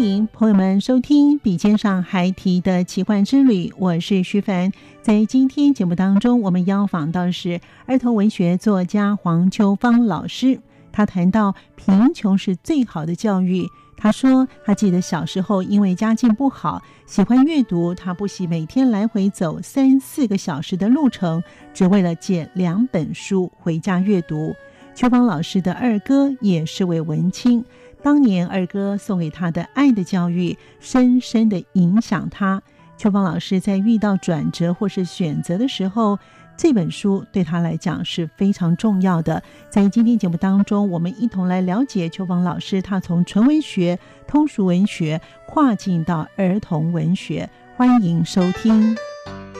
[0.00, 4.72] 迎朋友们收听《笔尖上还提的奇幻之旅》，我是徐凡。
[5.02, 10.58] 在今天节目当中，我们邀访到是儿童文学作家黄秋芳老师。
[10.90, 13.66] 他谈到贫穷是最好的教育。
[13.96, 21.42] 他说，他记得小时候因为家境不好，喜欢阅读，他不惜每天来回走三四个小时的路程，
[21.74, 24.54] 只为了借两本书回家阅读。
[24.94, 27.64] 秋芳老师的二哥也是位文青，
[28.02, 32.62] 当年二哥送给他的《爱的教育》深深地影响他。
[32.96, 36.18] 秋芳老师在遇到转折或是选择的时候，
[36.56, 39.42] 这本书对他来讲是非常重要的。
[39.68, 47.48] 在今天节目当中，我们一同来了解秋芳老师，他从纯文学、通俗文学跨进到儿童文学。
[47.76, 48.96] 欢迎收听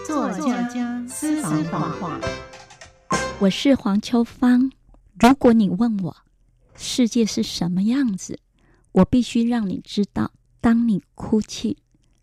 [0.07, 0.69] 作家
[1.07, 2.19] 私房话。
[3.39, 4.71] 我是黄秋芳。
[5.19, 6.17] 如果你问我
[6.83, 8.39] 世界是什么样子，
[8.93, 10.33] 我必须让你知道：
[10.63, 11.77] 当你哭泣。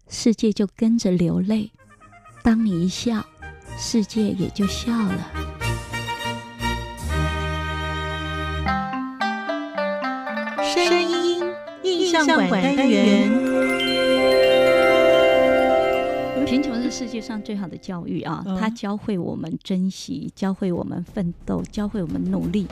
[0.09, 1.71] 世界就跟着流泪，
[2.43, 3.23] 当你一笑，
[3.77, 5.31] 世界也就笑了。
[10.63, 11.43] 声音
[11.83, 13.29] 印象馆单元。
[16.47, 18.43] 贫穷是世界上最好的教育啊！
[18.59, 22.65] 它教会我们珍惜，教会我们奋斗，教会我们努力。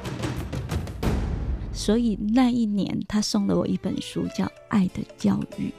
[1.75, 5.71] 所以那一年，他送了我一本书，叫《爱的教育》。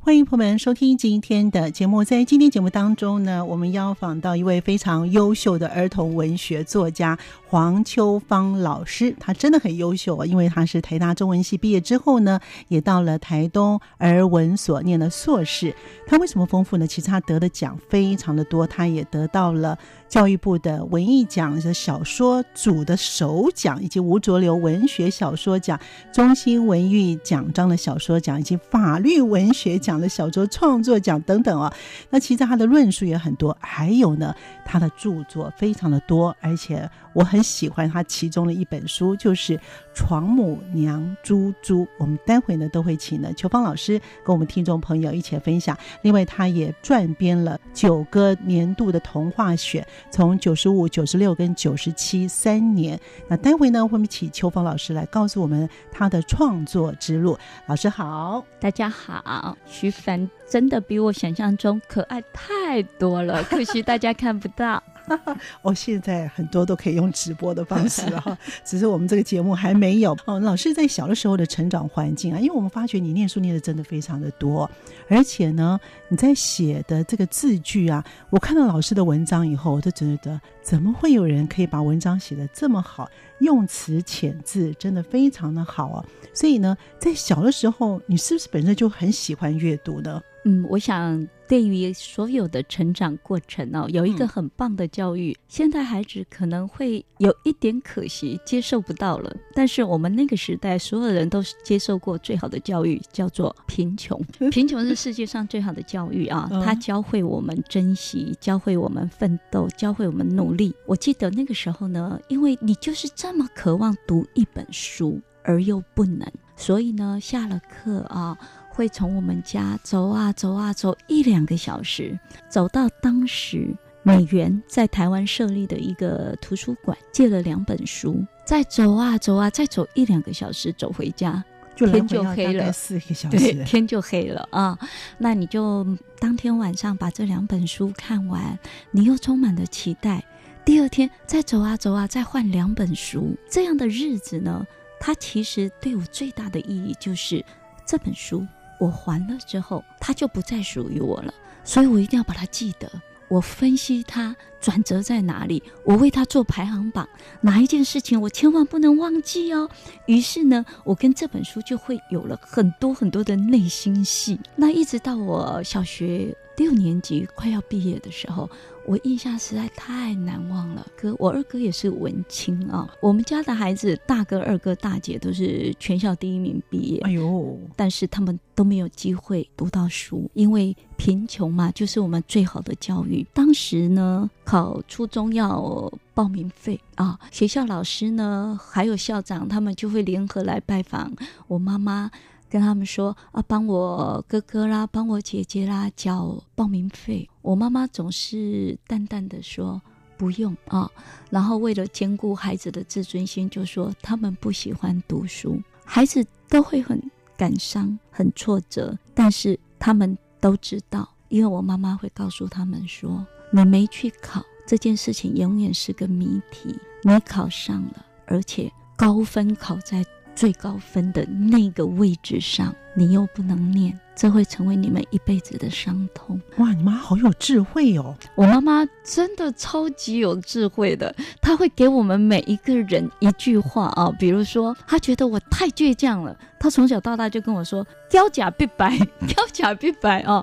[0.00, 2.02] 欢迎朋友们收听今天的节目。
[2.02, 9.14] 在今天节目当中呢，我们邀访到一位非常优秀的儿童文学作家黄秋芳老师。
[9.18, 15.74] 他真的很优秀啊，因为他是台大中文系毕业之后呢，也到了台东儿文所念了硕士。
[16.06, 16.86] 他为什么丰富呢？
[16.86, 19.78] 其实他得的奖非常的多，他也得到了。
[20.08, 25.78] 教育部的文艺奖的小说组的首奖，以及吴浊流文学小说奖、
[26.12, 31.74] 中兴文艺奖章的小说奖，以及法律文学奖的小说创作奖等等啊。
[32.08, 34.32] 那其实他的论述也很多，还有呢，
[34.64, 39.56] 他的著作非常的多，而且我很喜欢他其中的一本书，就是
[39.94, 41.84] 《床母娘猪猪》。
[41.96, 45.74] 我们待会呢都会请呢秋芳老师跟我们听众朋友一起分享。
[46.02, 49.86] 另外，他也撰编了九个年度的童话选。
[50.10, 57.38] 从九十五、九十六跟九十七三年，那待会呢，会请秋芳老师来告诉我们他的创作之路。
[57.64, 59.56] 老师好，大家好。
[59.64, 64.82] 徐凡真的比我想象中可爱太多了，可惜大家看不到。
[65.62, 70.40] 哦，现在很多都可以用直播的方式哈，只是我们这个节目还没有哦。
[70.40, 74.70] 老师在小的时候的成长环境啊，因为我们发觉你念书念的真的非常的多，
[75.08, 83.08] 而且呢，你在写的这个字句啊，我看到老师的文章以后，我就觉得怎么会有人可以把文章写得这么好，
[83.38, 86.04] 用词遣字真的非常的好啊。
[86.34, 90.20] 所以呢，在小的时候，你是不是本身就很喜欢阅读呢？
[90.44, 95.32] 嗯，我想对于所有的成长过程哦，有一个很棒的教育。
[95.32, 99.34] 嗯、现在孩子可能会有一点可惜，接受不到了。
[99.54, 104.20] 但是我们那个时代，所有人都接受过最好的教育，叫做贫穷。
[104.50, 106.48] 贫穷是世界上最好的教育啊！
[106.64, 110.74] 它教会我们珍惜，教会我们奋斗，教会我们努力。
[110.86, 116.26] 我记得那个时候呢，因为你就是这么渴望读一本书，而又不能，
[116.56, 118.36] 所以呢，下了课啊。
[118.76, 131.42] 会从我们家走啊走啊走一两个小时，走到当时美元在台湾设立的一个图书馆，借了两本书，再走啊走啊，再走一两个小时走回家，
[131.74, 134.78] 就天就黑了，四个小时，对，天就黑了啊。
[135.16, 135.86] 那你就
[136.18, 138.58] 当天晚上把这两本书看完，
[138.90, 140.22] 你又充满了期待。
[140.66, 143.34] 第二天再走啊走啊，再换两本书。
[143.50, 144.66] 这样的日子呢，
[145.00, 147.42] 它其实对我最大的意义就是
[147.86, 148.46] 这本书
[148.78, 151.32] 我还了之后，它就不再属于我了，
[151.64, 152.90] 所以我一定要把它记得。
[153.28, 157.08] 我分析它转折在哪里，我为它做排行榜，
[157.40, 159.68] 哪一件事情我千万不能忘记哦。
[160.06, 164.38] 于是呢，我跟这本书就会有了很多很多的内心戏。
[164.54, 168.48] 那一直到我小学六年级快要毕业的时候。
[168.86, 172.88] 我印象实在太难忘了，哥，我二哥也是文青啊。
[173.00, 177.00] 我们家的孩子，大哥、二哥、大姐都是全校第一名毕业。
[177.00, 183.26] 哎呦，但是他们都没有机会读到书，因为贫穷嘛，就是我们最好的教育。
[183.34, 191.12] 当时呢，考初中要报名费啊，学校老师呢，还有校长，他们就会联合来拜访
[191.48, 192.10] 我妈妈。
[192.48, 197.28] 跟他们说啊，帮我哥哥啦，帮我姐姐啦，缴报名费。
[197.42, 199.80] 我妈妈总是淡淡的说
[200.16, 200.90] 不用啊，
[201.30, 207.00] 然后为了兼顾孩子的自尊心，就说他们不喜欢读书，孩子都会很
[207.36, 208.96] 感伤、很挫折。
[209.14, 220.04] 但是他们都知道，因为我妈妈会告诉他们说，你没去考这件事情永远是个谜题，你考上了，而且高分考在。
[220.36, 226.40] 最高分的那个位置上，你又不能念，这会成为你们一辈子的伤痛。
[226.56, 228.16] 哇，你妈好有智慧哦！
[228.34, 238.96] 我妈妈真的超级有智慧的，她会给我们每一个人一句话啊，比如说，她觉得我太倔强了，她从小到大就跟我说“雕甲必白，
[239.28, 240.42] 雕甲必白”哦。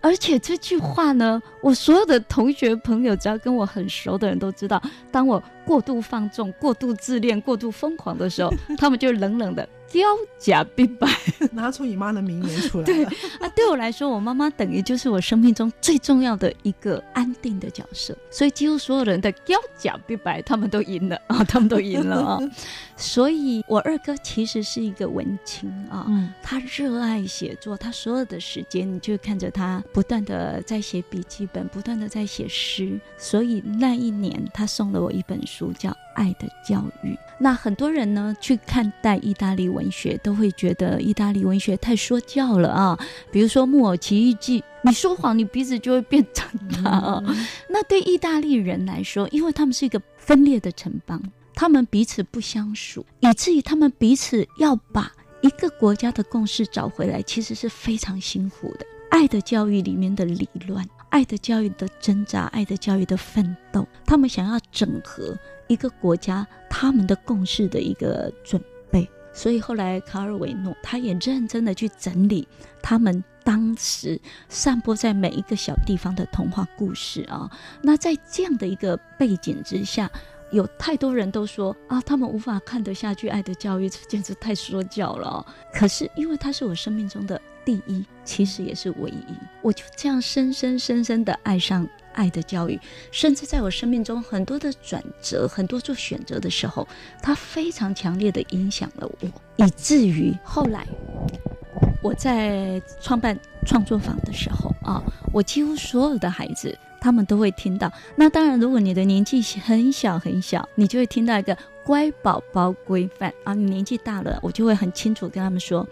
[0.00, 4.82] 而且这句话呢，我所有的同学朋友，只要跟我很熟的人都知道，
[5.12, 9.68] 当我过度放纵、过度自恋、过度疯狂的时候， 他们就冷冷的。
[9.90, 10.00] 交
[10.38, 11.08] 甲必白，
[11.50, 12.84] 拿出你妈的名言出来。
[12.84, 13.04] 对
[13.40, 18.16] 那，对我来说，我妈妈等于就是我生命中最重要的一个安定的角色。
[18.30, 22.38] 所以几乎所有人的雕假必白，他们都赢了啊， 他们都赢了啊。
[22.96, 32.98] 所以我二哥其实是一个文青啊，嗯，他热爱写作，他所有的时间你就看着他不断的在写笔记本，不断的在写诗。
[33.18, 35.92] 所以那一年，他送了我一本书，叫。
[36.20, 37.16] 爱的教育。
[37.38, 42.98] 那很多人呢，去看待意大利文学，都会觉得意大利文学太说教了啊。
[43.32, 47.22] 比如说《木偶奇遇记》，你说谎，你鼻子就会变长大啊。
[47.26, 51.22] 嗯、那对意大利人来说，因为他们是一个分裂的城邦，
[51.54, 58.84] 他们彼此不相属，以至于他们彼此要把一个国家的共识找回来，其实是非常辛苦的。
[59.10, 65.36] 爱的教育里面的理论，爱的教育的挣扎，爱的教育的奋斗，他们想要整合。
[65.68, 68.60] 一个国家他们的共识的一个准
[68.90, 72.48] 备，所以后来卡尔维诺他也认真的去整理
[72.82, 77.48] 他们当时散播在每一个小地方的童话故事啊。
[77.80, 80.10] 那在这样的一个背景之下，
[80.50, 85.46] 有太多人都说啊，他们无法看得下去爱的教育，简直太说教了。
[85.72, 89.24] 可是因为他是我生命中的第一，其实也是唯一，
[89.62, 91.88] 我就这样深深深深的爱上。
[92.12, 92.78] 爱的教育，
[93.12, 96.86] 甚至在我生命中很多的转折、很多做选择的时候，
[97.22, 100.84] 它非常强烈的影响了我，以至于后来
[102.02, 105.00] 我在创办创作坊的时候啊，
[105.32, 107.90] 我几乎所有的孩子他们都会听到。
[108.16, 111.56] 那当然，如果你的年纪很小很小，你就会听到一个
[111.90, 113.52] 乖宝宝规范啊。
[113.52, 115.84] 你年纪大了，我就会很清楚跟他们说，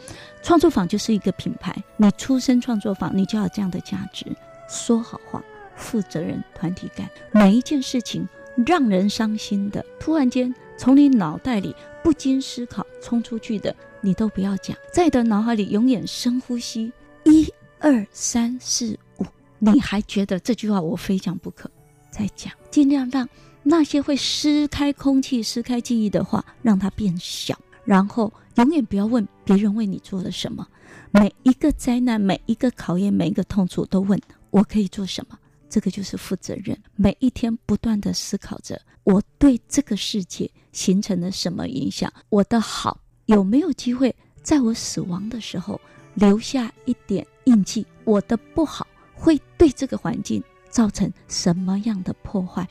[0.44, 1.74] 创作坊就是一个品牌。
[1.96, 4.24] 你出身创作坊，你就要这样的价值，
[4.68, 5.42] 说好话。
[5.74, 8.28] 负责任、团体感，每一件事情
[8.64, 16.92] 让人伤心的，突然间从你脑袋里不经思考冲出去的，你都不要讲，在你的脑海里永远深呼吸，
[17.24, 19.26] 一二三四五，
[19.58, 21.68] 你还觉得这句话我非讲不可，
[22.08, 23.28] 再讲，尽量让
[23.62, 30.66] 那些会撕开空气、撕开记忆的话，让它变小，然后永远不要问别人为你做了什么，
[31.10, 34.18] 每一个灾难、每一个考验、每一个痛楚，都问
[34.50, 35.38] 我可以做什么。
[35.68, 45.78] 这个就是负责任，每一天不断地思考着我对这个世界形成了什么影响，我的好有没有机会在我死亡的时候
[46.14, 52.66] 留下一点印记，我的不好会对这个环境造成什么样的破坏？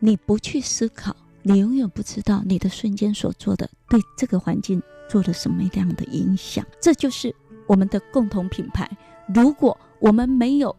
[0.00, 6.66] 你不去思考，你永远不知道你的瞬间所做的对这个环境做了什么样的影响。
[6.80, 7.32] 这就是
[7.68, 8.90] 我们的共同品牌。
[9.32, 10.74] 如果我们没有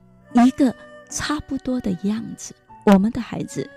[0.45, 0.75] 一个。
[1.13, 3.69] 差不多的样子，我们的孩子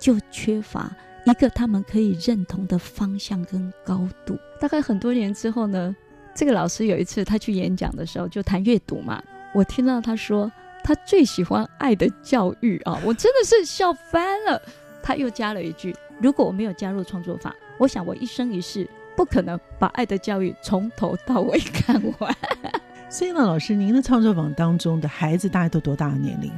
[0.00, 0.90] 就缺乏
[1.24, 4.36] 一个他们可以认同的方向跟高度。
[4.60, 5.94] 大概很多年之后呢，
[6.34, 9.22] 这个老师有一次他去演讲的时候就谈阅读嘛，
[9.54, 10.50] 我听到他说
[10.82, 14.60] 他最喜欢爱的教育啊，我真的是笑翻了。
[15.10, 22.32] 他又加了一句：“如果我没有加入创作法，我想我一生一世不可能把爱的教育从头到尾看完。
[23.10, 26.52] ”所以呢，老师，您的创作坊当中的孩子大概都多大的年龄？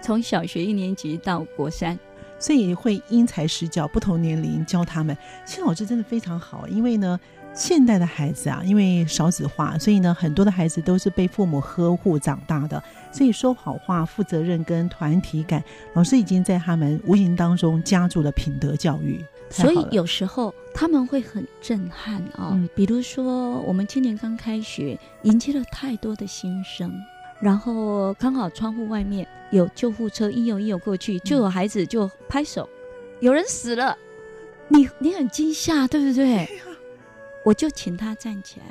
[0.00, 1.96] 从小学一年级到国三，
[2.40, 5.16] 所以会因材施教，不同年龄教他们。
[5.44, 7.20] 其实老师真的非常好，因为呢，
[7.54, 12.82] 现代的孩子啊，因为少子化，所以呢，很多的孩子都是被父母呵护长大的，
[13.12, 19.22] 所以说好话、负责任跟团体感，老师已经在他们无形当中加注了品德教育。
[19.50, 26.90] 所以有时候他们会很震撼啊、哦嗯，比如说我们今年刚开学，迎接了太多的新生，
[27.38, 32.78] 然后刚好窗户外面有救护车一有一有过去，就有孩子就拍手，嗯、
[33.20, 33.94] 有人死了，
[34.68, 36.48] 你你很惊吓，对不对？
[37.44, 38.66] 我就请他站起来，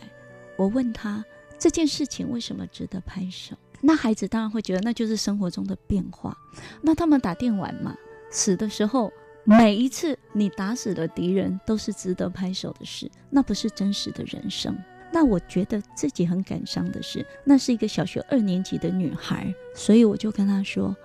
[0.57, 1.23] 我问他
[1.57, 3.55] 这件事情为什么值得拍手？
[3.81, 6.37] 那孩子当然会觉得那就是生活中的变化。
[6.81, 7.95] 那他们打电玩嘛，
[8.29, 9.11] 死的时候。
[9.43, 14.77] 每一次你打死的敌人都是值得拍手的事，那不是真实的人生。
[15.11, 20.95] 那我觉得自己很感伤的是，那是一个小学二年级的女孩，所以我就跟她说，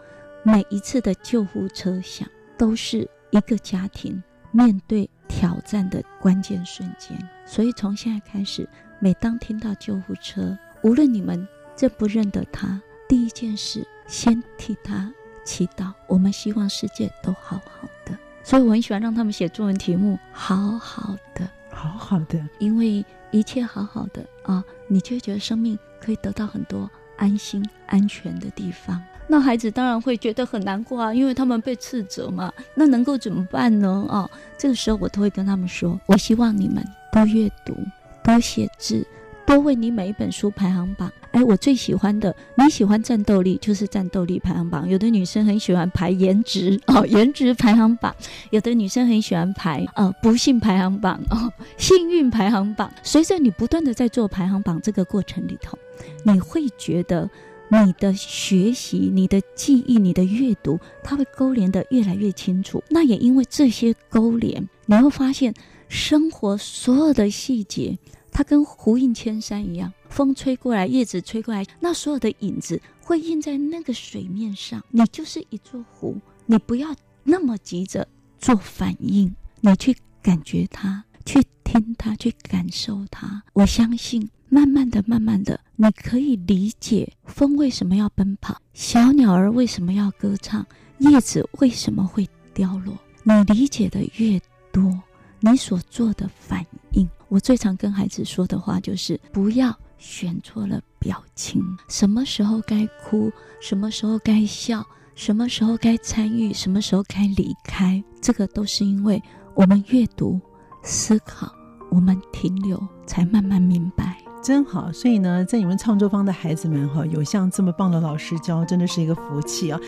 [0.43, 7.17] 每一次的救护车响，都是一个家庭面对挑战的关键瞬间。
[7.45, 11.47] 所以从现在开始，每当听到救护车，无论你们
[11.79, 15.13] 认不认得他，第一件事先替他
[15.45, 15.93] 祈祷。
[16.07, 18.17] 我们希望世界都好好的。
[18.43, 29.03] 所以我很喜欢让他们写作文题目，好好的，好好的，因为一切好好的啊，你就会觉得生命可以得到很多安心、安全的地方。
[29.29, 32.53] 那孩子当然会觉得很难过啊，因为他们被斥责嘛。
[32.75, 34.07] 那能够怎么办呢？
[34.09, 37.77] 啊，这个时候我都会跟他们说：我希望你们多阅读，
[38.23, 39.07] 多写字。
[39.47, 44.89] 多为你每一本书排行榜，哎，我最喜欢的，你喜欢战斗力就是战斗力排行榜。
[44.89, 48.13] 有的女生很喜欢排颜值 哦，颜值排行榜；
[48.51, 52.91] 有的女生很喜欢排呃不幸排行榜哦，幸运排行榜。
[53.05, 55.79] 随着你不断的在做排行榜这个过程里头，
[56.25, 57.31] 你会觉得
[57.69, 62.83] 你的学习、你的记忆、你的阅读，它会勾连的越来越清楚。
[62.89, 65.53] 那也因为这些勾连，你会发现
[65.89, 67.99] 生活所有的细节。
[68.31, 74.85] 它跟湖映千山一样，风吹过来，叶子吹过来，那所有的影子会印在那个水面上。
[74.91, 76.95] 你就是一座湖，你不要
[77.25, 78.07] 那么急着
[78.39, 83.43] 做反应，你去感觉它，去听它，去感受它。
[83.55, 90.65] 我相信，慢慢的、慢慢的，你可以理解风为什么要奔跑，小鸟儿为什么要歌唱，
[90.99, 92.97] 叶子为什么会掉落。
[93.25, 94.93] 你理解的越多，
[95.41, 97.09] 你所做的反应。
[97.29, 104.87] 我最常跟孩子说的话就是：不要选错了表情，什么时候该哭，什么时候该笑，
[105.17, 108.03] 什么时候该参与，什么时候该离开。
[108.21, 109.21] 这个都是因为
[109.55, 110.41] 我们阅读、
[110.85, 111.53] 思考，
[111.91, 114.17] 我们停留，才慢慢明白。
[114.47, 114.93] 真好。
[114.93, 119.81] 所以呢，在你们创作方的孩子们哈，有像这么棒的老师教，真的是一个福气啊。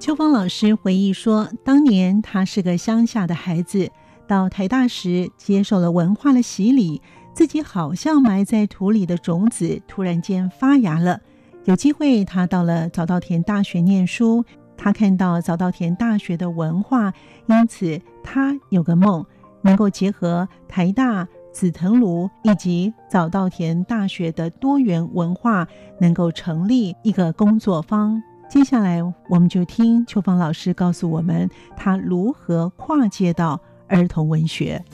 [0.00, 3.90] 秋芳老师回忆说，当年他是个乡下的孩子，
[4.26, 7.02] 到台大时接受了文化的洗礼，
[7.34, 11.20] 自己好像埋在土里的种子突然间发芽了。
[11.64, 17.12] 有机会，他到了早稻田大学念书，他看到早稻田大学的文化，
[17.46, 19.24] 因此他有个梦，
[19.62, 25.66] 能够结合台大、紫藤庐以及早稻田大学的多元文化，
[26.00, 28.22] 能够成立一个工作坊。
[28.48, 34.84] 接下来，我们就听秋芳老师告诉我们，他如何跨界到儿童文学。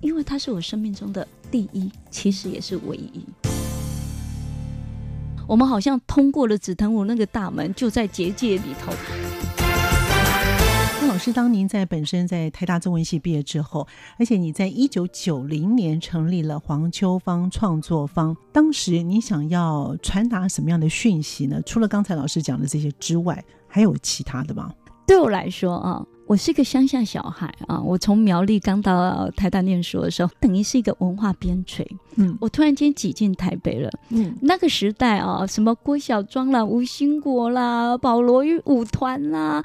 [0.00, 3.24] 因为他是我生命中的第一，其实也是唯一。
[5.46, 8.92] 我们好像通过了紫藤舞那个大门，就在结界里头。
[11.06, 13.86] 老师，当您在本身在台大中文系毕业之后，
[14.18, 21.62] 而且你在一九九零年成立了黄秋芳创作坊，当时你想要传达什么样的讯息呢？
[21.64, 24.72] 除了刚才老师讲的这些之外，还有其他的吗？
[25.06, 26.04] 对我来说啊。
[26.26, 27.78] 我是一个乡下小孩啊！
[27.80, 31.86] 我从苗栗刚到台大念书的时候，等于是一个文化边陲。
[32.16, 33.90] 嗯，我突然间挤进台北了。
[34.08, 39.62] 嗯，那个时代啊，什么郭小庄啦、吴兴国啦、保罗与舞团啦，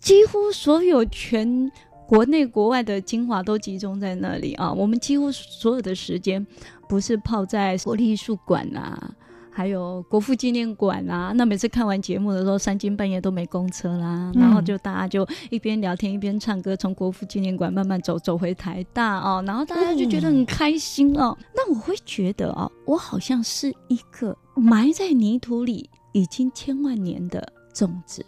[0.00, 1.70] 几乎所有全
[2.06, 4.72] 国内国外的精华都集中在那里啊！
[4.72, 6.44] 我们几乎所有的时间
[6.88, 9.14] 不是泡在国立艺术馆啊。
[9.58, 21.36] 还有国父纪念馆啊，那每次看完节目的时候，三更半夜都没公车啦，嗯、然后就大家就一边聊天一边唱歌，从国父纪念馆慢慢走走回台大哦，然后大家就觉得很开心哦。
[21.40, 28.24] 嗯、那我会觉得哦，我好像是一个埋在泥土里已经千万年的种子，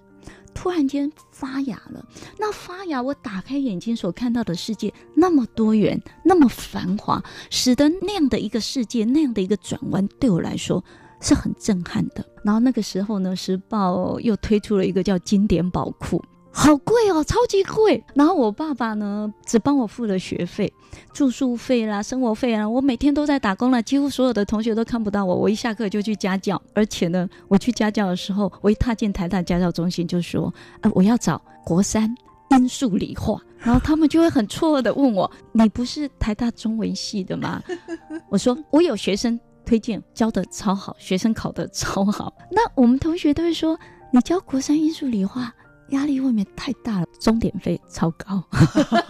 [0.52, 2.04] 突然间发芽了。
[2.40, 10.82] 那发芽，我打开眼睛所看到的世界那么多元，那么繁华，使得那样的一个世界，那样的一个转弯，对我来说
[11.20, 12.24] 是很震撼的。
[12.42, 16.22] 然后那个时候呢，时报又推出了一个叫经典宝库。
[16.52, 18.02] 好贵哦，超级贵。
[18.12, 20.72] 然后我爸爸呢，只帮我付了学费、
[21.12, 22.68] 住宿费啦、生活费啊。
[22.68, 25.32] 我每天都在打工了，几乎所有的同学都看不到我。
[25.32, 32.12] 我一下课就去家教，而且呢，我去家教的时候，我一踏进台大家教中心就说：“啊，我要找国三
[32.50, 37.62] 英数理化。”然后他们就会很错愕的问我：“你不是台大中文系的吗？”
[38.28, 39.38] 我说：“我有学生
[39.70, 42.34] 推荐，教的超好，学生考的超好。
[42.50, 43.78] ”那我们同学都会说
[44.12, 45.54] ：“你教国三艺术理化？”
[45.90, 48.42] 压力未免太大了，终点费超高。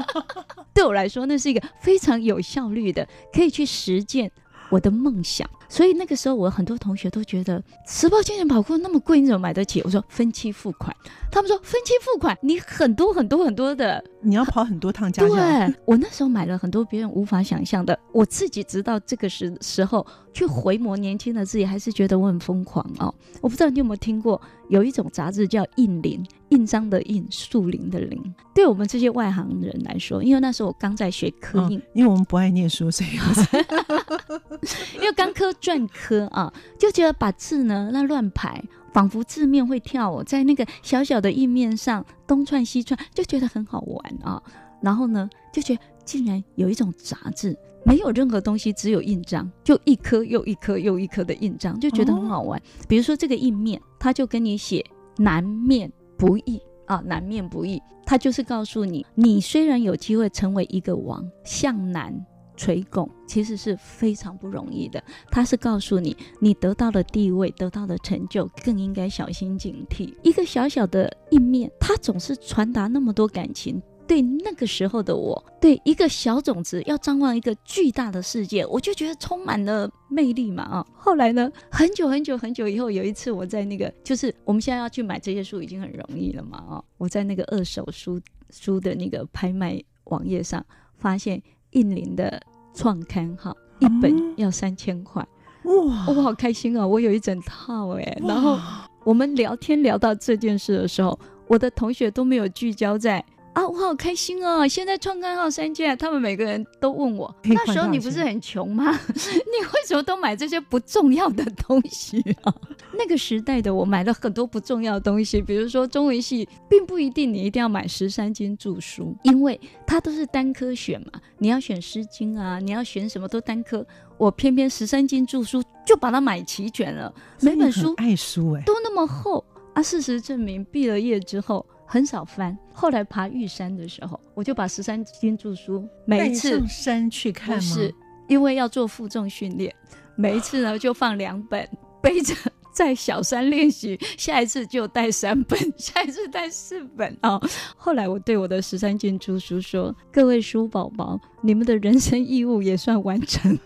[0.75, 4.31] 对我来说，那是一个非常有效率的，可以去实践
[4.71, 5.49] 我的梦想。
[5.69, 9.81] 所以那个时候，我很多同学都觉得时报经典跑酷那么贵，你怎么买得起？
[9.85, 10.95] 我说分期付款。
[11.31, 15.33] 他们说分期付款，你很多很多很多的，你要跑很多趟家教。
[15.33, 23.15] 对，我那时候买了很多别人无法想象的，我自己直到这个时时候去回眸年轻的自己，还是觉得我很疯狂哦。
[23.41, 28.23] 我不知道你有没有听过，有一种杂志叫印林，印章的印，树林的林。
[28.54, 33.11] 对我们这些外行人来说，因为那时候我刚在学刻印，哦，因为我们不爱念书，所以
[34.97, 38.62] 因为刚科篆刻啊，就觉得把字呢那乱排。
[38.92, 44.42] 仿佛字面会跳哦，在那个小小的印面上东窜西窜，就觉得很好玩啊。
[44.83, 52.58] 然后呢，就觉得竟然有一种杂志，没有任何东西，只有印章，就一颗又一颗又一颗的印章，就觉得很好玩。
[52.58, 54.84] 哦、比如说这个印面，他就跟你写
[55.17, 55.89] “南面
[56.21, 62.15] 不易”啊，“南面不易”，他就是告诉你，你虽然有机会成为一个王，向南。
[62.56, 70.15] 垂拱其实是非常不容易的，他是告诉你，你得到的地位，得到的成就，更应该小心警惕。
[70.23, 73.80] 一个小小的印面，它总是传达那么多感情。
[74.11, 80.87] 对那个时候的我，对一个小种子要张望一个巨大的世界，我就觉得充满了魅力嘛啊！
[80.93, 86.83] 后来呢，很久很久很久以后，有一次我在那个，就是我们现在要去买这些书已经很容易了嘛啊！
[86.99, 88.21] 我在那个二手书
[88.51, 91.41] 书的那个拍卖网页上发现。
[91.75, 92.43] 印林的
[92.75, 95.25] 创刊哈一本要三千块，
[95.63, 96.07] 哇！
[96.09, 98.19] 我好开心哦，我有一整套哎。
[98.27, 98.59] 然后
[99.05, 103.25] 我们聊天聊到这件事的时候，我的同学都没有聚焦在。
[103.52, 104.67] 啊，我好开心哦！
[104.67, 108.93] 现在创刊号三件，他们每个人都问我，那时候你不是很穷吗？
[109.17, 112.54] 你为什么都买这些不重要的东西啊？
[112.97, 123.84] 那个时代的我买了很多不重要的东西，比如说中文系，并不一定你一定要买十三经注书，因为它都是单科选嘛，你要选诗经啊，你要选什么都单科，
[124.17, 129.82] 我偏偏十三经注书就把它买齐全了，每本书爱书哎，都那么厚啊！
[129.82, 131.67] 事实证明，毕了业之后。
[131.93, 137.61] 很少翻，后来爬玉山的时候，我就把十三经注疏每一次上山去看吗？
[137.61, 137.93] 是
[138.29, 139.75] 因为要做负重训练，
[140.15, 141.69] 每一次呢就放两本
[142.00, 142.33] 背着。
[142.73, 147.39] 在小山练习，下一次就带三本， 下一次带四本哦。
[147.76, 153.59] 后来我对我的十三经注书说：“各位书宝宝，你们的人生义务也算完成。”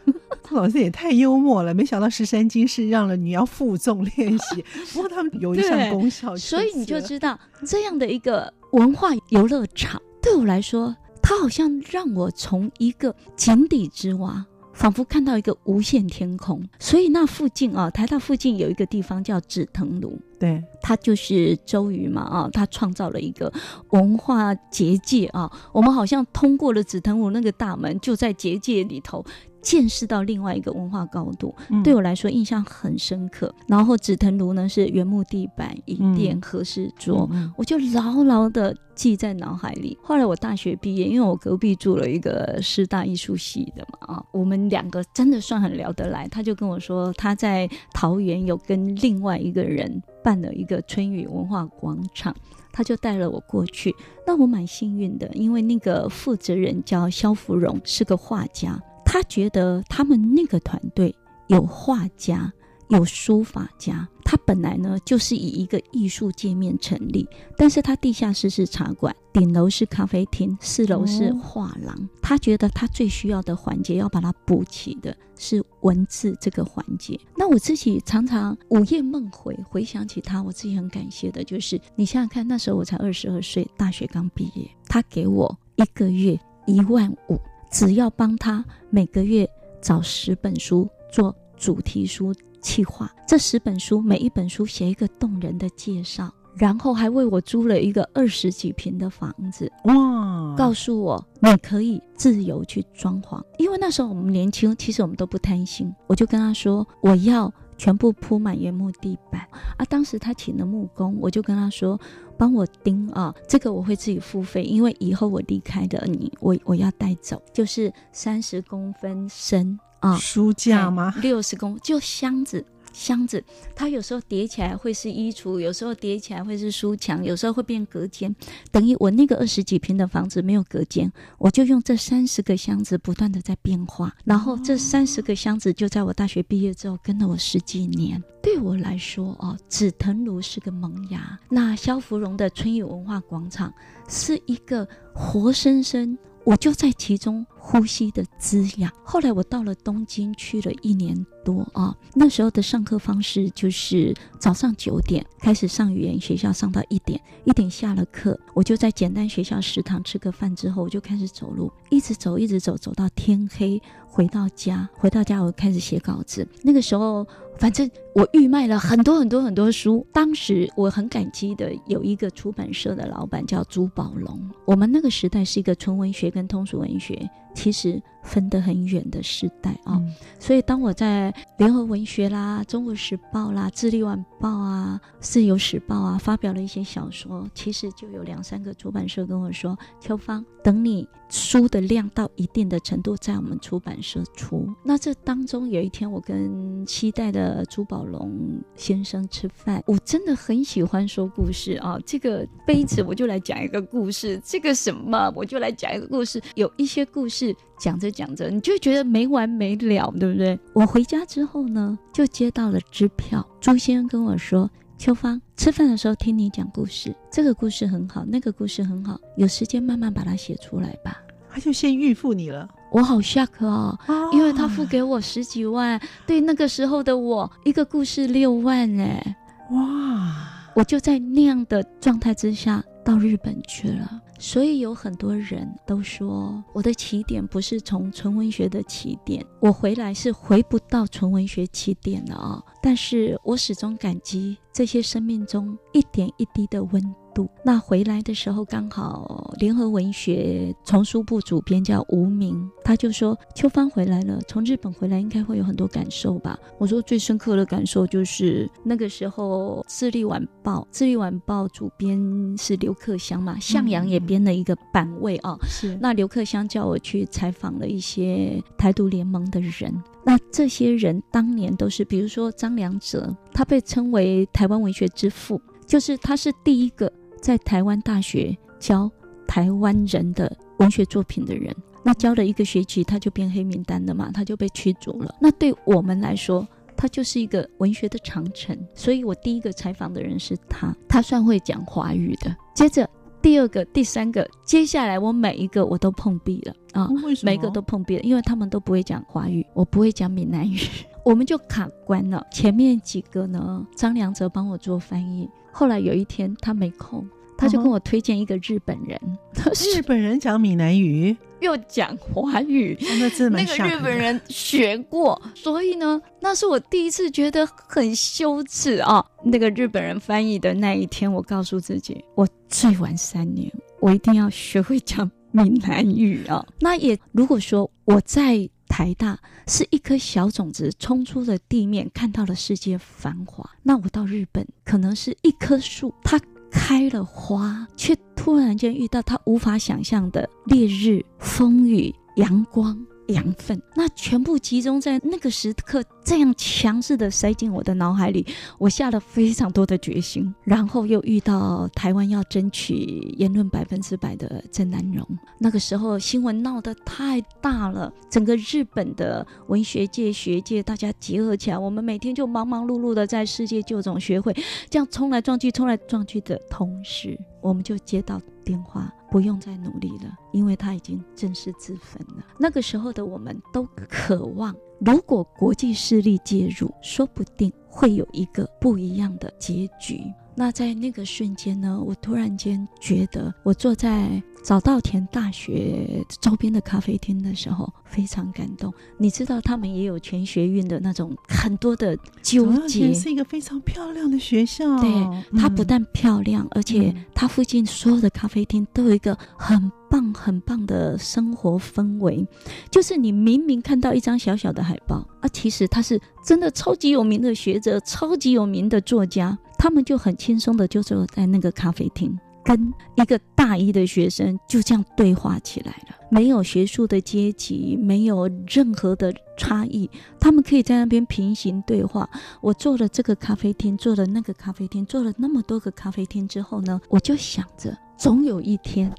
[0.52, 14.44] 老师也太幽默了，没想到十三经是让了你要负重练习， 不过他们有一项功效，所以你就知道这样的一个文化游乐场，对我来说，它好像让我从一个井底之蛙。
[14.76, 23.52] 仿佛看到一个无限天空，所以那附近啊，台大附近有一个地方叫紫藤庐，对，它就是周瑜嘛啊，他创造了一个
[23.90, 29.24] 文化结界啊，我们好像通过了紫藤庐那个大门，就在结界里头。
[29.64, 33.52] 见识到另外一个文化高度，嗯、对我来说印象很深刻。
[33.66, 39.98] 然后紫藤庐呢是原木地板、椅垫、和室桌，嗯、我就牢牢的记在脑海里。
[40.02, 46.28] 后来我大学毕业，因为我隔壁住了一个师大艺术系的嘛，啊，我们两个真的算很聊得来。
[46.28, 52.36] 他就跟我说，他在桃园有跟另外一个人办了一个春雨文化广场，
[52.70, 53.94] 他就带了我过去。
[54.26, 58.78] 那我蛮幸运的，因为那个负责人叫萧芙蓉，是个画家。
[59.14, 61.14] 他觉得他们那个团队
[61.46, 62.52] 有画家，
[62.88, 64.08] 有书法家。
[64.24, 67.24] 他本来呢就是以一个艺术界面成立，
[67.56, 71.94] 但是他地下室是茶馆，顶楼是咖啡厅，四楼是画廊。
[71.94, 77.16] 哦、他觉得他最需要的环节要把它补齐的是文字这个环节。
[77.36, 87.38] 那我自己常常午夜梦回，回想起他，我自己很感谢的就是，你想想看，那时候我才二十二岁，大学刚毕业，他给我一个月一万五。
[87.74, 89.50] 只要帮他每个月
[89.82, 92.32] 找十本书做主题书
[92.62, 96.32] 企划，这十本书每一本书写一个动人的介绍。
[96.56, 100.54] 然后还为我租了一个二十几平的房子，哇！
[100.56, 105.92] 告诉我你可以自由去装潢，因为那时候我们年轻，其实我们都不贪心。
[106.06, 109.40] 我就跟他说，我要全部铺满原木地板
[109.76, 109.84] 啊。
[109.88, 111.98] 当时他请了木工，我就跟他说，
[112.36, 121.14] 帮我钉啊，这个我会自己付费，因为以后我离开的你，我我要带走，就是三十公分深啊，书架吗？
[121.20, 122.64] 六十公就箱子。
[122.94, 128.34] 箱子，它有时候叠起来会是衣橱，有时候叠起来会是书墙，有时候会变隔间。
[128.70, 138.22] 等于我那个二十几平的房子没有隔间，我就用这三十个箱子不断的在变化，然后这三十个箱子就在我大学毕业之后跟了我十几年。
[138.40, 143.72] 对我来说，哦，紫藤庐是个萌芽，那萧芙蓉的春雨文化广场
[144.08, 146.16] 是一个活生生。
[146.44, 148.92] 我就在其中呼吸的滋养。
[149.02, 166.46] 后来我到了东京去了一年多啊，那时候的上课方式就是早上九点开始上语言学校，上到一点，一点下了课，我就在简单学校食堂吃个饭之后，我就开始走路，一直走，一直走，走到天黑，回到家，回到家我开始写稿子。
[166.62, 167.26] 那个时候。
[167.56, 170.04] 反正我预卖了很多很多很多书。
[170.12, 174.50] 当时我很感激的有一个出版社的老板叫朱宝龙。
[174.64, 180.12] 我们那个时代是一个纯文学跟通俗文学其实分得很远的时代啊、哦嗯。
[180.40, 197.44] 所以当我在联合文学啦、中国时报啦、智利晚报啊、自由时报啊发表了一些小说，其实就有两三个出版社跟我说：“秋芳，等你书的量到一定的程度，在我们出版社出。”那这当中有一天，我跟期待的。
[197.44, 201.98] 呃，朱宝龙先生吃饭，我真的很喜欢说故事啊。
[202.06, 206.42] 这个杯子，我就来讲一个故事；这个什么，我就来讲一个故事。
[206.54, 210.58] 有一些故事讲着讲着，你就觉得没完没了，对不对？
[210.72, 213.46] 我回家之后呢，就接到了支票。
[213.60, 222.68] 朱先生跟我说：“秋芳，吃饭的时候听你讲故事，这个故事很好，那个故事很好，有时间慢慢把它写出来吧。”他就先预付你了。
[222.90, 223.96] 我好 shock 哦，
[224.32, 229.36] 因为他付给我十几万，对那个时候的我，一个故事六万哎，
[229.70, 230.50] 哇！
[230.74, 234.20] 我就在那样的状态之下到日本去了。
[234.38, 242.62] 所以有很多人都说，我的起点不是从纯文学的起点，我回来是回不到纯文学起点的啊！
[242.82, 247.00] 但是我始终感激这些生命中一点一滴的温
[247.32, 247.48] 度。
[247.64, 262.18] 那回来的时候，刚好联合文学丛书部主编叫吴明，他就说：“秋芳回来了，从日本回来应该会有很多感受吧？”我说：“最深刻的感受就是那个时候，《智利晚报》《智利晚报》主编
[262.56, 265.56] 是刘克襄嘛，向阳也编了一个版位啊。
[265.68, 269.92] 是那刘克襄叫我去采访了一些台独联盟的人，
[270.24, 277.12] 那这些人当年都是，比如说张良哲，他被称为台湾文学之父，就是他是第一个。
[277.40, 279.10] 在台湾大学教
[279.46, 285.34] 台湾人的文学作品的人，那教了一个学期，他就变黑名单了嘛，他就被驱逐了。
[285.38, 288.74] 那对我们来说，他就是一个文学的长城。
[288.94, 292.56] 所以我第一个采访的人是他，他算会讲华语的。
[292.74, 293.06] 接着
[293.44, 297.10] 第二个、第三个，接下来我每一个我都碰壁了啊，
[297.42, 300.78] 每一个都碰壁了，因为他们都不会讲华语，我不会讲闽南语，
[301.26, 302.42] 我们就卡关了。
[302.50, 305.46] 前面几个呢，张良哲帮我做翻译。
[305.70, 309.20] 后来有一天他没空，他就跟我推荐一个日本人。
[309.94, 319.24] 日本人讲闽南语，又讲华语，那个日本人学过，所以呢，那是我第一次觉得很羞耻啊。
[319.42, 326.64] 那个日本人翻译的那一天，我告诉自己，我最晚三年，我一定要学会讲闽南语啊。
[326.80, 328.68] 那也如果说我在。
[328.86, 329.36] 台大
[329.66, 333.68] 是一颗小种子，冲出了地面，看到了世界繁华。
[333.82, 336.38] 那我到日本，可能是一棵树，它
[336.74, 342.98] 开了花，却突然间遇到他无法想象的烈日、风雨、阳光。
[343.28, 348.46] 养分，那全部集中在那个时刻，这样强势的塞进我的脑海里，
[348.78, 350.54] 我下了非常多的决心。
[350.64, 352.94] 然后又遇到台湾要争取
[353.38, 355.26] 言论百分之百的郑南荣，
[355.58, 364.54] 那个时候新闻闹得太大了，整个日本的文学界、学界大家结合起来，我们每天就忙忙碌碌的在世界旧种学会
[364.90, 369.12] 这样冲来撞去、冲来撞去的同时，我们就接到电话。
[369.34, 372.46] 不用再努力了，因为他已经正式自焚了。
[372.56, 380.22] 那个时候的我们都渴望，如果国际势力介入，说不定会有一个不一样的结局。
[380.56, 388.92] 那在那个瞬间呢，我突然间觉得，我坐在早稻田大学周边的咖啡厅的时候，非常感动。
[389.18, 393.12] 你知道，他们也有全学运的那种很多的纠结。
[393.12, 395.10] 是一个非常漂亮的学校，对，
[395.58, 402.46] 它不但漂亮，嗯、而且它附近所有的咖啡厅都有一个很棒、很棒的生活氛围。
[402.90, 412.34] 就是你明明看到一张小小的海报啊，其实他是真的超级有名的学者、超级有名的作家，他们就很轻松的就坐在那个咖啡厅。
[412.64, 420.08] 跟一个大一的学生就这样对话起来了，没有学术的阶级，没有任何的差异，
[420.40, 422.26] 他们可以在那边平行对话。
[422.62, 429.14] 我做了这个咖啡厅，做了那个咖啡厅，做了那么多个咖啡厅之后呢，我就想着，总有一天。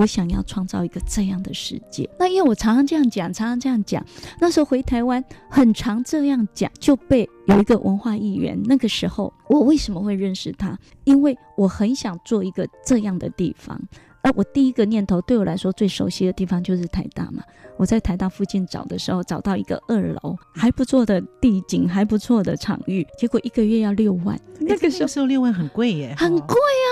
[0.00, 2.08] 我想要创造一个这样的世界。
[2.18, 4.02] 那因为我常常这样讲，常常这样讲。
[4.40, 8.58] 那时候回台湾，很常这样讲，就被有一个文化议员。
[8.64, 10.78] 那个时候，我为什么会认识他？
[11.04, 13.78] 因为我很想做一个这样的地方。
[14.22, 17.42] 而我第一个念头，对我来说最熟悉的地方就是台大嘛。
[17.78, 24.38] 我在台大附近找的时候，找到一个二楼还不错的地景，还不错的场域，结果一个月要六万。
[24.60, 26.88] 那个时候六万很贵耶，很贵啊！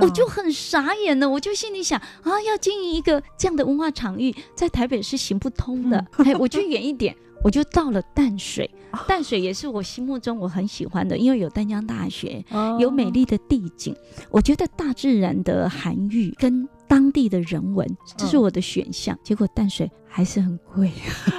[0.00, 6.06] 我就很傻眼了，我就心里想啊，要经营一个这样的文化场域，在台北是行不通的。
[6.24, 7.14] 哎，我就远一点。
[7.42, 8.70] 我就到了淡水，
[9.06, 12.42] 淡水也是我心目中我很喜欢的，因为有淡江大学，
[12.78, 13.94] 有美丽的地景。
[14.30, 19.18] 我觉得大自然的含育跟当地的人文，这是我的选项。
[19.22, 20.90] 结果淡水还是很贵。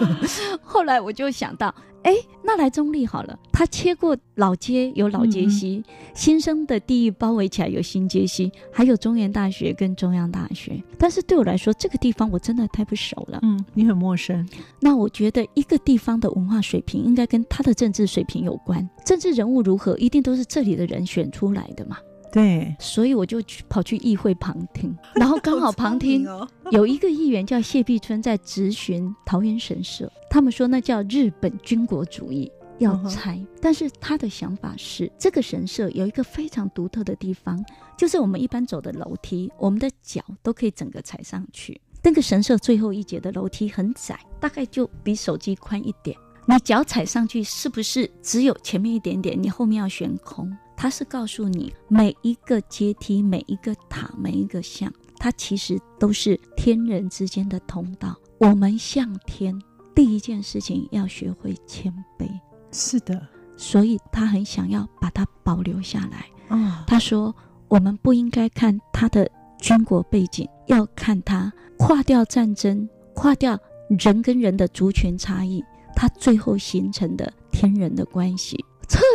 [0.61, 1.73] 后来我就想到。
[2.05, 3.35] 哎，那来中立好了。
[3.51, 10.79] 它切过老街，有老街西；嗯、新生的地域包围起来，有新街西，还有中原大学跟中央大学。
[10.99, 13.39] 但是对我来说，这个地方我真的太不熟了。
[13.41, 14.47] 嗯，你很陌生。
[14.79, 18.87] 那我觉得一个地方的文化水平应该跟他的政治水平有关。
[19.03, 21.97] 政治人物如何，一定都是这里的人选出来的嘛。
[22.35, 26.27] 对，所以我就去跑去议会旁听， 然后刚好旁听
[26.69, 37.63] 有一个议员叫谢碧春在质询桃园神社，他们说那叫日本军国主义要拆，但是他的想法是这个神社有一个非常独特的地方，
[37.97, 50.53] 就是我们一般走的楼梯，我们的脚都可以整个踩上去，那个神社最后一节的楼梯很窄，大概就比手机宽一点，你脚踩上去是不是只有前面一点点，你后面要悬空？
[50.77, 58.15] 它是告诉你，每一个阶梯、每一个塔、每一个像，它其实都是天人之间的通道。
[58.37, 59.57] 我们向天，
[59.95, 62.29] 第一件事情要学会谦卑。
[62.71, 66.27] 是的，所以他很想要把它保留下来。
[66.49, 67.33] 啊、哦，他说，
[67.69, 73.57] 我们不应该看他的军国背景，要看他跨掉战争、跨掉
[73.97, 75.63] 人跟人的族群差异，
[75.95, 78.63] 他最后形成的天人的关系。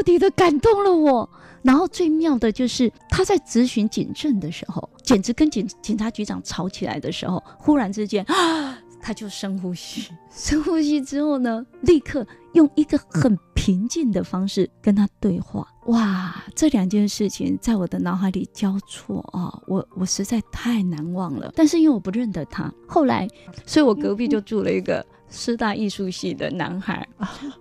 [0.01, 1.29] 彻底的感动了我，
[1.61, 15.69] 然后最妙的就是他在质询警政的时候，简直跟警警察局长吵起来的时候，忽然之间啊， 他就深呼吸，深呼吸之后呢，立刻用一个很平静的方式跟他对话。
[15.89, 21.53] 哇，这两件事情在我的脑海里交错啊，我我实在太难忘了。
[21.55, 23.29] 但是因为我不认得他，后来，
[23.67, 25.05] 所以我隔壁就住了一个。
[25.31, 27.09] 师大艺术系的男孩，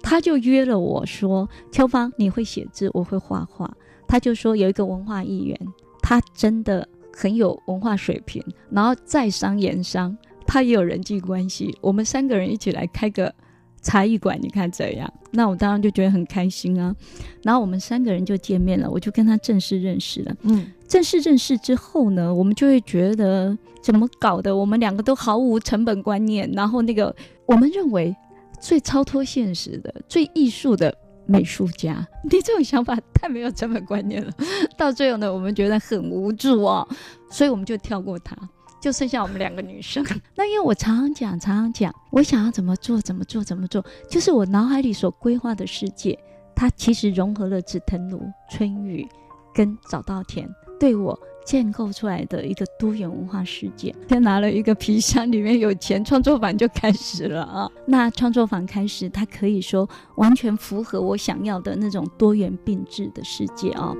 [0.01, 3.71] 他就约了我说：“秋芳，你会写字，我会画画。”
[4.07, 5.57] 他就说有一个文化艺员，
[6.01, 11.77] 他真的很有文化水平，然后在商言商，他也有人际关系。
[11.79, 13.33] 我们三个人一起来开个
[13.81, 15.11] 茶艺馆，你看怎样？
[15.31, 16.95] 那我当然就觉得很开心啊。
[17.43, 20.35] 然后我们三个人就见面了，我就跟他正式认识了。
[20.43, 24.55] 嗯，正式认识之后呢，我们就会觉得怎么搞的？
[24.55, 27.15] 我们两个都毫无成本观念，然后那个。
[27.45, 28.15] 我们认为
[28.61, 34.31] 最超脱现实的、最艺术的美术家，你这种想法太没有成本观念了。
[34.77, 36.87] 到最后呢，我们觉得很无助哦，
[37.31, 38.37] 所以我们就跳过他，
[38.81, 40.05] 就剩下我们两个女生。
[40.35, 46.17] 那因为我常常讲，常常讲，我想要怎么做，怎么做，怎么做，就是我脑海里所规划的世界，
[46.55, 49.07] 它其实融合了紫藤庐、春雨
[49.53, 50.47] 跟早稻田，
[50.79, 51.17] 对我。
[51.45, 53.95] 建构出来的一个多元文化世界。
[54.07, 57.67] 先拿了一个皮箱，里面有钱，创作坊就开始了啊。
[57.87, 63.95] 那创作坊开始，它可以说完全符合我想要的那种多元并置的世界啊。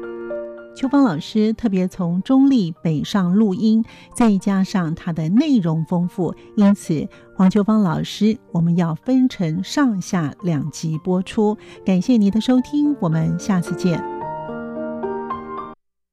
[0.76, 3.84] 秋芳老师特别从中立北上录音，
[4.16, 11.58] 再加上它的内容丰富，因此黄秋芳老师我们要分成上下两集播出。
[11.86, 14.19] 感谢您的收听，我们下次见。